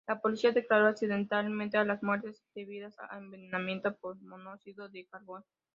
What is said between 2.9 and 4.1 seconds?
a envenenamiento